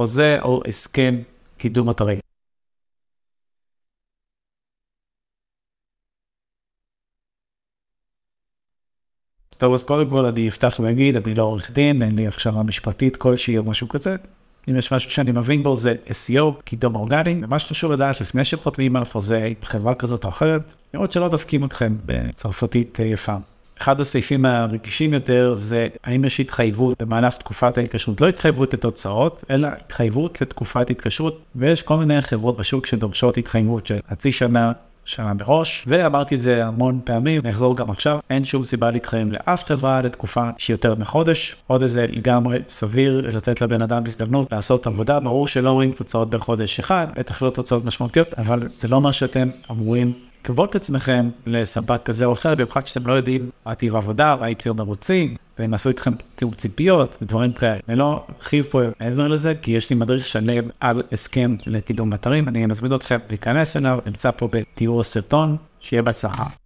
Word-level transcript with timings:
חוזה 0.00 0.38
או 0.42 0.62
הסכם 0.68 1.14
קידום 1.58 1.90
אתרים. 1.90 2.18
טוב, 9.48 9.72
אז 9.72 9.82
קודם 9.82 10.10
כל 10.10 10.26
אני 10.26 10.48
אפתח 10.48 10.80
ואגיד, 10.82 11.16
אני 11.16 11.34
לא 11.34 11.42
עורך 11.42 11.70
דין, 11.70 12.02
אין 12.02 12.16
לי 12.16 12.26
הכשרה 12.26 12.62
משפטית 12.62 13.16
כלשהי 13.16 13.58
או 13.58 13.64
משהו 13.64 13.88
כזה. 13.88 14.16
אם 14.70 14.76
יש 14.76 14.92
משהו 14.92 15.10
שאני 15.10 15.32
מבין 15.32 15.62
בו 15.62 15.76
זה 15.76 15.94
SEO, 16.06 16.62
קידום 16.64 16.94
אורגני, 16.94 17.40
ומה 17.44 17.58
שחשוב 17.58 17.92
לדעת 17.92 18.20
לפני 18.20 18.44
שחותמים 18.44 18.96
על 18.96 19.04
חוזה 19.04 19.44
עם 19.44 19.54
חברה 19.62 19.94
כזאת 19.94 20.24
או 20.24 20.28
אחרת, 20.28 20.74
לראות 20.94 21.12
שלא 21.12 21.28
דופקים 21.28 21.64
אתכם 21.64 21.96
בצרפתית 22.06 22.98
יפה. 22.98 23.36
אחד 23.80 24.00
הסעיפים 24.00 24.44
הרגישים 24.44 25.12
יותר 25.14 25.54
זה 25.54 25.88
האם 26.04 26.24
יש 26.24 26.40
התחייבות 26.40 27.02
במהלך 27.02 27.36
תקופת 27.36 27.78
ההתקשרות, 27.78 28.20
לא 28.20 28.28
התחייבות 28.28 28.74
לתוצאות, 28.74 29.44
אלא 29.50 29.68
התחייבות 29.68 30.40
לתקופת 30.40 30.90
התקשרות, 30.90 31.40
ויש 31.56 31.82
כל 31.82 31.96
מיני 31.96 32.22
חברות 32.22 32.56
בשוק 32.56 32.86
שדורשות 32.86 33.38
התחייבות 33.38 33.86
של 33.86 33.98
חצי 34.10 34.32
שנה, 34.32 34.72
שנה 35.04 35.34
מראש, 35.34 35.84
ואמרתי 35.86 36.34
את 36.34 36.42
זה 36.42 36.66
המון 36.66 37.00
פעמים, 37.04 37.42
נחזור 37.44 37.76
גם 37.76 37.90
עכשיו, 37.90 38.18
אין 38.30 38.44
שום 38.44 38.64
סיבה 38.64 38.90
להתחייב 38.90 39.32
לאף 39.32 39.64
חברה 39.64 40.02
לתקופה 40.02 40.50
שהיא 40.58 40.74
יותר 40.74 40.94
מחודש, 40.94 41.56
עוד 41.66 41.82
איזה 41.82 42.06
לגמרי 42.08 42.58
סביר 42.68 43.20
לתת 43.36 43.60
לבן 43.60 43.82
אדם 43.82 44.02
הזדמנות 44.06 44.52
לעשות 44.52 44.86
עבודה, 44.86 45.20
ברור 45.20 45.48
שלא 45.48 45.70
רואים 45.70 45.92
תוצאות 45.92 46.30
בחודש 46.30 46.78
אחד, 46.78 47.06
בטח 47.16 47.42
לא 47.42 47.50
תוצאות 47.50 47.84
משמעותיות, 47.84 48.34
אבל 48.34 48.68
זה 48.74 48.88
לא 48.88 48.96
אומר 48.96 49.12
שאתם 49.12 49.48
אמורים 49.70 50.12
לקוות 50.40 50.74
עצמכם 50.74 51.30
לספק 51.46 52.00
כזה 52.04 52.24
או 52.24 52.32
אחר, 52.32 52.54
במיוחד 52.54 52.86
שאתם 52.86 53.06
לא 53.06 53.12
יודעים 53.12 53.50
מה 53.66 53.74
טיב 53.74 53.94
העבודה, 53.94 54.36
מה 54.40 54.50
יקרה 54.50 54.72
מרוצים, 54.72 55.36
והם 55.58 55.74
עשו 55.74 55.88
איתכם 55.88 56.10
תיאור 56.34 56.54
ציפיות 56.54 57.18
ודברים 57.22 57.52
כאלה. 57.52 57.80
אני 57.88 57.96
לא 57.96 58.24
ארחיב 58.36 58.66
פה 58.70 58.80
מעבר 59.00 59.28
לזה, 59.28 59.54
כי 59.62 59.70
יש 59.70 59.90
לי 59.90 59.96
מדריך 59.96 60.26
שלם 60.26 60.64
על 60.80 61.02
הסכם 61.12 61.56
לקידום 61.66 62.14
אתרים, 62.14 62.48
אני 62.48 62.66
מזמין 62.66 62.94
אתכם 62.94 63.18
להיכנס 63.28 63.76
אליו, 63.76 63.98
נמצא 64.06 64.30
פה 64.30 64.48
בתיאור 64.52 65.00
הסרטון, 65.00 65.56
שיהיה 65.80 66.02
בהצלחה. 66.02 66.59